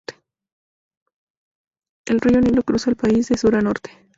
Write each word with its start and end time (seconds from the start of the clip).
El 2.07 2.19
río 2.21 2.41
Nilo 2.41 2.63
cruza 2.63 2.89
el 2.89 2.95
país 2.95 3.29
de 3.29 3.37
sur 3.37 3.55
a 3.55 3.61
norte. 3.61 3.91